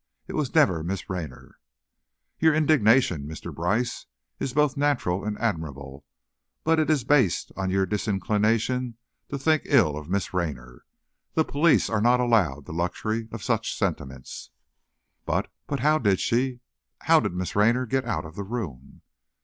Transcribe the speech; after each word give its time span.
It 0.25 0.33
was 0.33 0.55
never 0.55 0.81
Miss 0.81 1.11
Raynor!" 1.11 1.59
"Your 2.39 2.55
indignation, 2.55 3.27
Mr. 3.27 3.53
Brice, 3.53 4.07
is 4.39 4.51
both 4.51 4.75
natural 4.75 5.23
and 5.23 5.37
admirable, 5.37 6.05
but 6.63 6.79
it 6.79 6.89
is 6.89 7.03
based 7.03 7.51
on 7.55 7.69
your 7.69 7.85
disinclination 7.85 8.97
to 9.29 9.37
think 9.37 9.61
ill 9.67 9.95
of 9.95 10.09
Miss 10.09 10.33
Raynor. 10.33 10.85
The 11.35 11.45
police 11.45 11.87
are 11.87 12.01
not 12.01 12.19
allowed 12.19 12.65
the 12.65 12.73
luxury 12.73 13.29
of 13.31 13.43
such 13.43 13.77
sentiments." 13.77 14.49
"But 15.23 15.51
but 15.67 15.81
how 15.81 15.99
did 15.99 16.19
she 16.19 16.61
how 17.01 17.19
did 17.19 17.35
Miss 17.35 17.55
Raynor 17.55 17.85
get 17.85 18.03
out 18.03 18.25
of 18.25 18.35
the 18.35 18.43
room?" 18.43 19.03